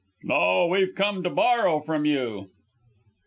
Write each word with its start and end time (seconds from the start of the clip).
"No! 0.23 0.65
We've 0.65 0.95
come 0.95 1.21
to 1.21 1.29
borrow 1.29 1.79
from 1.79 2.05
you!" 2.05 2.49